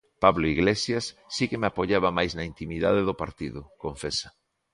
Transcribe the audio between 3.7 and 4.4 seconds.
confesa.